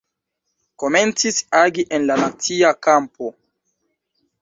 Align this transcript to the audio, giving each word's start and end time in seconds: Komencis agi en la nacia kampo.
Komencis 0.83 1.37
agi 1.61 1.87
en 1.99 2.09
la 2.09 2.19
nacia 2.25 2.75
kampo. 2.89 3.33